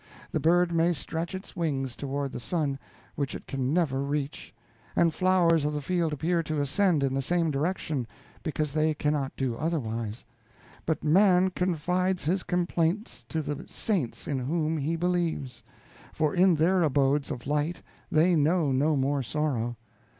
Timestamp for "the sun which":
2.31-3.35